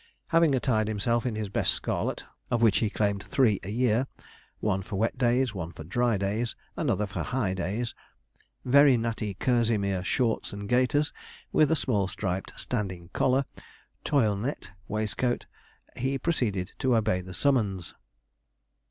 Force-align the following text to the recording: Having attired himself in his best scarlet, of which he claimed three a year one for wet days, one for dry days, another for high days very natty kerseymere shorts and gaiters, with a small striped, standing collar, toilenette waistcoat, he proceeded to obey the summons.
Having 0.29 0.55
attired 0.55 0.87
himself 0.87 1.27
in 1.27 1.35
his 1.35 1.47
best 1.49 1.71
scarlet, 1.73 2.23
of 2.49 2.63
which 2.63 2.79
he 2.79 2.89
claimed 2.89 3.21
three 3.21 3.59
a 3.61 3.69
year 3.69 4.07
one 4.59 4.81
for 4.81 4.95
wet 4.95 5.15
days, 5.15 5.53
one 5.53 5.71
for 5.71 5.83
dry 5.83 6.17
days, 6.17 6.55
another 6.75 7.05
for 7.05 7.21
high 7.21 7.53
days 7.53 7.93
very 8.65 8.97
natty 8.97 9.35
kerseymere 9.35 10.03
shorts 10.03 10.53
and 10.53 10.67
gaiters, 10.67 11.13
with 11.51 11.69
a 11.69 11.75
small 11.75 12.07
striped, 12.07 12.51
standing 12.59 13.09
collar, 13.13 13.45
toilenette 14.03 14.71
waistcoat, 14.87 15.45
he 15.95 16.17
proceeded 16.17 16.71
to 16.79 16.95
obey 16.95 17.21
the 17.21 17.35
summons. 17.35 17.93